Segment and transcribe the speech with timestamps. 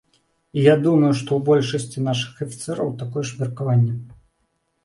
[0.59, 3.95] І я думаю, што ў большасці нашых афіцэраў такое ж меркаванне.